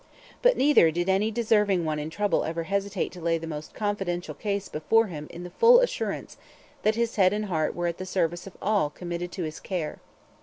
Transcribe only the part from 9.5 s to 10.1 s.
care.